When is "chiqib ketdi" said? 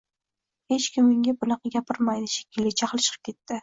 3.11-3.59